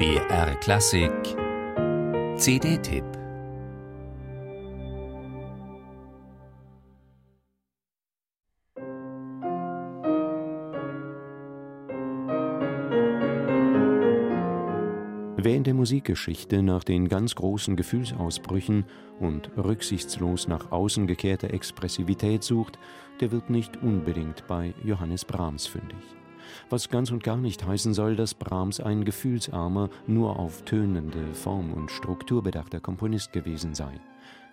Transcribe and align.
BR 0.00 0.54
Klassik. 0.60 1.12
CD-Tipp 2.38 3.04
Wer 15.36 15.54
in 15.54 15.64
der 15.64 15.74
Musikgeschichte 15.74 16.62
nach 16.62 16.82
den 16.82 17.10
ganz 17.10 17.34
großen 17.34 17.76
Gefühlsausbrüchen 17.76 18.86
und 19.18 19.50
rücksichtslos 19.58 20.48
nach 20.48 20.72
außen 20.72 21.06
gekehrter 21.08 21.52
Expressivität 21.52 22.42
sucht, 22.42 22.78
der 23.20 23.32
wird 23.32 23.50
nicht 23.50 23.76
unbedingt 23.82 24.46
bei 24.46 24.72
Johannes 24.82 25.26
Brahms 25.26 25.66
fündig 25.66 26.19
was 26.68 26.88
ganz 26.88 27.10
und 27.10 27.22
gar 27.22 27.36
nicht 27.36 27.66
heißen 27.66 27.94
soll, 27.94 28.16
dass 28.16 28.34
Brahms 28.34 28.80
ein 28.80 29.04
gefühlsarmer, 29.04 29.90
nur 30.06 30.38
auf 30.38 30.62
tönende 30.62 31.34
Form 31.34 31.72
und 31.72 31.90
Struktur 31.90 32.42
bedachter 32.42 32.80
Komponist 32.80 33.32
gewesen 33.32 33.74
sei. 33.74 34.00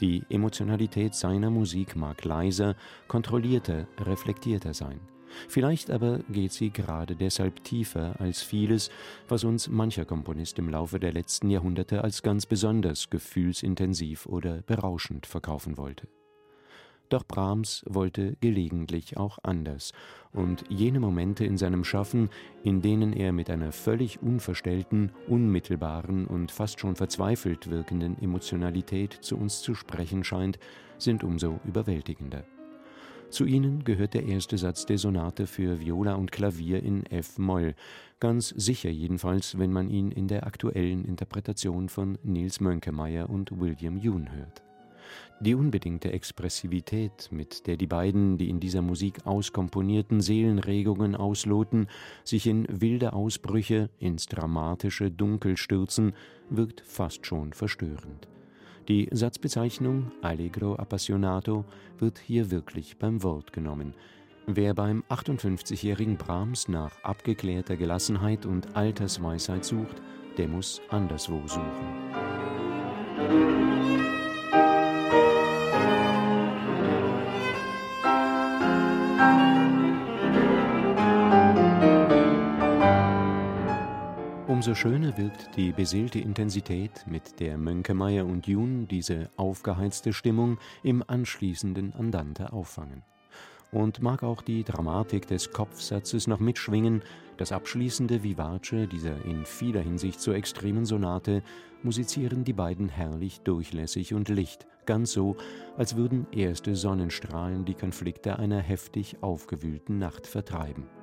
Die 0.00 0.22
Emotionalität 0.30 1.14
seiner 1.14 1.50
Musik 1.50 1.94
mag 1.94 2.24
leiser, 2.24 2.74
kontrollierter, 3.06 3.86
reflektierter 3.98 4.72
sein. 4.72 5.00
Vielleicht 5.48 5.90
aber 5.90 6.20
geht 6.30 6.52
sie 6.52 6.70
gerade 6.70 7.16
deshalb 7.16 7.62
tiefer 7.64 8.20
als 8.20 8.42
vieles, 8.42 8.90
was 9.28 9.44
uns 9.44 9.68
mancher 9.68 10.04
Komponist 10.04 10.58
im 10.58 10.68
Laufe 10.68 10.98
der 10.98 11.12
letzten 11.12 11.50
Jahrhunderte 11.50 12.02
als 12.02 12.22
ganz 12.22 12.46
besonders 12.46 13.10
gefühlsintensiv 13.10 14.26
oder 14.26 14.62
berauschend 14.62 15.26
verkaufen 15.26 15.76
wollte. 15.76 16.08
Doch 17.10 17.24
Brahms 17.24 17.84
wollte 17.88 18.36
gelegentlich 18.40 19.16
auch 19.16 19.38
anders, 19.42 19.92
und 20.32 20.64
jene 20.68 21.00
Momente 21.00 21.44
in 21.44 21.58
seinem 21.58 21.82
Schaffen, 21.82 22.30
in 22.62 22.82
denen 22.82 23.12
er 23.12 23.32
mit 23.32 23.50
einer 23.50 23.72
völlig 23.72 24.22
unverstellten, 24.22 25.10
unmittelbaren 25.26 26.26
und 26.26 26.52
fast 26.52 26.78
schon 26.78 26.94
verzweifelt 26.94 27.68
wirkenden 27.68 28.16
Emotionalität 28.22 29.12
zu 29.12 29.36
uns 29.36 29.60
zu 29.60 29.74
sprechen 29.74 30.22
scheint, 30.22 30.60
sind 30.98 31.24
umso 31.24 31.58
überwältigender. 31.64 32.44
Zu 33.28 33.44
ihnen 33.44 33.82
gehört 33.82 34.14
der 34.14 34.26
erste 34.26 34.56
Satz 34.56 34.86
der 34.86 34.98
Sonate 34.98 35.48
für 35.48 35.80
Viola 35.80 36.14
und 36.14 36.30
Klavier 36.30 36.80
in 36.80 37.06
F-Moll, 37.06 37.74
ganz 38.20 38.48
sicher 38.50 38.90
jedenfalls, 38.90 39.58
wenn 39.58 39.72
man 39.72 39.88
ihn 39.88 40.12
in 40.12 40.28
der 40.28 40.46
aktuellen 40.46 41.04
Interpretation 41.04 41.88
von 41.88 42.18
Nils 42.22 42.60
Mönkemeyer 42.60 43.28
und 43.30 43.58
William 43.58 43.96
Yoon 43.96 44.30
hört. 44.32 44.62
Die 45.42 45.54
unbedingte 45.54 46.12
Expressivität, 46.12 47.28
mit 47.30 47.66
der 47.66 47.78
die 47.78 47.86
beiden 47.86 48.36
die 48.36 48.50
in 48.50 48.60
dieser 48.60 48.82
Musik 48.82 49.24
auskomponierten 49.24 50.20
Seelenregungen 50.20 51.16
ausloten, 51.16 51.88
sich 52.24 52.46
in 52.46 52.66
wilde 52.68 53.14
Ausbrüche, 53.14 53.88
ins 53.98 54.26
dramatische 54.26 55.10
Dunkel 55.10 55.56
stürzen, 55.56 56.12
wirkt 56.50 56.82
fast 56.82 57.24
schon 57.24 57.54
verstörend. 57.54 58.28
Die 58.86 59.08
Satzbezeichnung 59.12 60.12
Allegro 60.20 60.74
appassionato 60.74 61.64
wird 61.98 62.18
hier 62.18 62.50
wirklich 62.50 62.98
beim 62.98 63.22
Wort 63.22 63.54
genommen. 63.54 63.94
Wer 64.46 64.74
beim 64.74 65.04
58-jährigen 65.08 66.18
Brahms 66.18 66.68
nach 66.68 67.02
abgeklärter 67.02 67.78
Gelassenheit 67.78 68.44
und 68.44 68.76
Altersweisheit 68.76 69.64
sucht, 69.64 70.02
der 70.36 70.48
muss 70.48 70.82
anderswo 70.90 71.40
suchen. 71.46 73.59
Umso 84.60 84.74
schöner 84.74 85.16
wirkt 85.16 85.56
die 85.56 85.72
beseelte 85.72 86.18
Intensität, 86.18 87.06
mit 87.06 87.40
der 87.40 87.56
Mönkemeyer 87.56 88.26
und 88.26 88.46
Jun 88.46 88.86
diese 88.88 89.30
aufgeheizte 89.38 90.12
Stimmung 90.12 90.58
im 90.82 91.02
anschließenden 91.06 91.94
Andante 91.94 92.52
auffangen. 92.52 93.02
Und 93.72 94.02
mag 94.02 94.22
auch 94.22 94.42
die 94.42 94.62
Dramatik 94.62 95.26
des 95.26 95.50
Kopfsatzes 95.50 96.26
noch 96.26 96.40
mitschwingen, 96.40 97.02
das 97.38 97.52
abschließende 97.52 98.22
Vivace 98.22 98.86
dieser 98.92 99.24
in 99.24 99.46
vieler 99.46 99.80
Hinsicht 99.80 100.20
so 100.20 100.34
extremen 100.34 100.84
Sonate 100.84 101.42
musizieren 101.82 102.44
die 102.44 102.52
beiden 102.52 102.90
herrlich 102.90 103.40
durchlässig 103.40 104.12
und 104.12 104.28
licht, 104.28 104.66
ganz 104.84 105.12
so, 105.12 105.38
als 105.78 105.96
würden 105.96 106.26
erste 106.32 106.76
Sonnenstrahlen 106.76 107.64
die 107.64 107.76
Konflikte 107.76 108.38
einer 108.38 108.60
heftig 108.60 109.22
aufgewühlten 109.22 109.96
Nacht 109.96 110.26
vertreiben. 110.26 110.99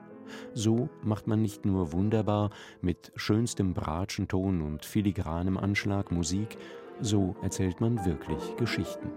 So 0.53 0.89
macht 1.03 1.27
man 1.27 1.41
nicht 1.41 1.65
nur 1.65 1.93
wunderbar 1.93 2.51
mit 2.81 3.11
schönstem 3.15 3.73
Bratschenton 3.73 4.61
und 4.61 4.85
filigranem 4.85 5.57
Anschlag 5.57 6.11
Musik, 6.11 6.57
so 6.99 7.35
erzählt 7.41 7.81
man 7.81 8.05
wirklich 8.05 8.55
Geschichten. 8.57 9.09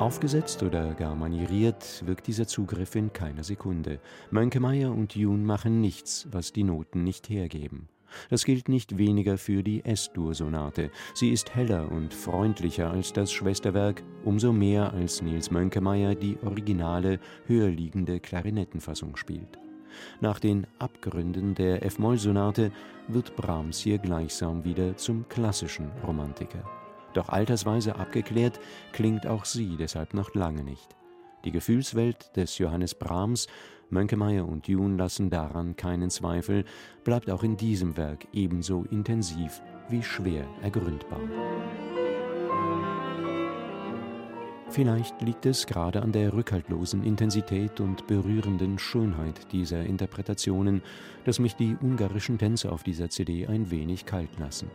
Aufgesetzt 0.00 0.62
oder 0.62 0.94
gar 0.94 1.14
manieriert 1.14 2.02
wirkt 2.06 2.26
dieser 2.26 2.46
Zugriff 2.46 2.94
in 2.96 3.12
keiner 3.12 3.44
Sekunde. 3.44 4.00
Mönkemeyer 4.30 4.90
und 4.90 5.14
Jun 5.14 5.44
machen 5.44 5.80
nichts, 5.80 6.26
was 6.32 6.52
die 6.52 6.64
Noten 6.64 7.04
nicht 7.04 7.28
hergeben. 7.28 7.88
Das 8.28 8.44
gilt 8.44 8.68
nicht 8.68 8.98
weniger 8.98 9.38
für 9.38 9.62
die 9.62 9.84
S-Dur-Sonate. 9.84 10.90
Sie 11.14 11.30
ist 11.30 11.54
heller 11.54 11.90
und 11.90 12.14
freundlicher 12.14 12.90
als 12.90 13.12
das 13.12 13.32
Schwesterwerk, 13.32 14.02
umso 14.24 14.52
mehr 14.52 14.92
als 14.92 15.22
Niels 15.22 15.50
Mönkemeyer 15.50 16.14
die 16.14 16.38
originale, 16.42 17.20
höher 17.46 17.68
liegende 17.68 18.20
Klarinettenfassung 18.20 19.16
spielt. 19.16 19.58
Nach 20.20 20.38
den 20.38 20.66
Abgründen 20.78 21.54
der 21.54 21.84
F-Moll-Sonate 21.84 22.72
wird 23.08 23.36
Brahms 23.36 23.78
hier 23.78 23.98
gleichsam 23.98 24.64
wieder 24.64 24.96
zum 24.96 25.28
klassischen 25.28 25.90
Romantiker. 26.06 26.64
Doch 27.12 27.28
altersweise 27.28 27.96
abgeklärt 27.96 28.60
klingt 28.92 29.26
auch 29.26 29.44
sie 29.44 29.76
deshalb 29.76 30.14
noch 30.14 30.34
lange 30.34 30.62
nicht. 30.62 30.94
Die 31.44 31.50
Gefühlswelt 31.50 32.36
des 32.36 32.58
Johannes 32.58 32.94
Brahms, 32.94 33.48
Mönkemeyer 33.90 34.48
und 34.48 34.68
Jun 34.68 34.96
lassen 34.96 35.30
daran 35.30 35.76
keinen 35.76 36.10
Zweifel, 36.10 36.64
bleibt 37.04 37.30
auch 37.30 37.42
in 37.42 37.56
diesem 37.56 37.96
Werk 37.96 38.26
ebenso 38.32 38.84
intensiv 38.90 39.60
wie 39.88 40.02
schwer 40.02 40.46
ergründbar. 40.62 41.20
Vielleicht 44.70 45.20
liegt 45.20 45.46
es 45.46 45.66
gerade 45.66 46.00
an 46.00 46.12
der 46.12 46.32
rückhaltlosen 46.32 47.02
Intensität 47.02 47.80
und 47.80 48.06
berührenden 48.06 48.78
Schönheit 48.78 49.52
dieser 49.52 49.84
Interpretationen, 49.84 50.80
dass 51.24 51.40
mich 51.40 51.56
die 51.56 51.76
ungarischen 51.82 52.38
Tänze 52.38 52.70
auf 52.70 52.84
dieser 52.84 53.10
CD 53.10 53.48
ein 53.48 53.72
wenig 53.72 54.06
kalt 54.06 54.38
lassen. 54.38 54.70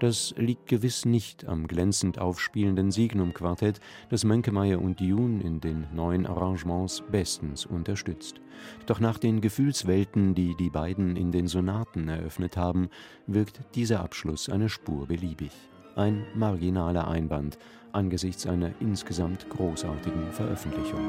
Das 0.00 0.34
liegt 0.36 0.66
gewiss 0.66 1.04
nicht 1.04 1.46
am 1.46 1.66
glänzend 1.66 2.18
aufspielenden 2.18 2.90
Signum-Quartett, 2.90 3.80
das 4.10 4.24
Mönkemeyer 4.24 4.80
und 4.80 5.00
Dune 5.00 5.42
in 5.42 5.60
den 5.60 5.86
neuen 5.92 6.26
Arrangements 6.26 7.02
bestens 7.10 7.66
unterstützt. 7.66 8.40
Doch 8.86 9.00
nach 9.00 9.18
den 9.18 9.40
Gefühlswelten, 9.40 10.34
die 10.34 10.54
die 10.56 10.70
beiden 10.70 11.16
in 11.16 11.32
den 11.32 11.46
Sonaten 11.46 12.08
eröffnet 12.08 12.56
haben, 12.56 12.88
wirkt 13.26 13.60
dieser 13.74 14.00
Abschluss 14.00 14.48
eine 14.48 14.68
Spur 14.68 15.06
beliebig. 15.06 15.52
Ein 15.96 16.24
marginaler 16.34 17.06
Einband 17.08 17.58
angesichts 17.92 18.46
einer 18.46 18.72
insgesamt 18.80 19.48
großartigen 19.48 20.32
Veröffentlichung. 20.32 21.00